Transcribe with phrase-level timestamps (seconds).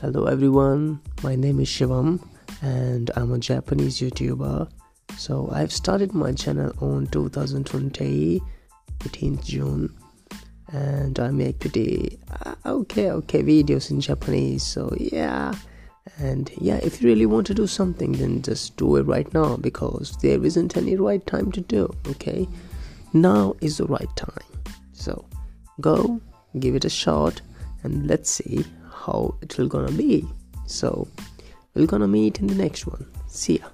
[0.00, 2.26] Hello everyone, my name is Shivam
[2.62, 4.66] and I'm a Japanese YouTuber.
[5.18, 8.40] So I've started my channel on 2020
[9.00, 9.94] 18th June
[10.72, 14.62] and I make pretty uh, okay okay videos in Japanese.
[14.62, 15.52] So yeah,
[16.16, 19.58] and yeah, if you really want to do something, then just do it right now
[19.58, 21.94] because there isn't any right time to do.
[22.08, 22.48] Okay,
[23.12, 24.48] now is the right time.
[24.94, 25.26] So
[25.82, 26.22] go
[26.58, 27.42] give it a shot
[27.82, 28.64] and let's see
[29.06, 30.26] how it will gonna be.
[30.66, 31.08] So
[31.74, 33.06] we're gonna meet in the next one.
[33.26, 33.66] See ya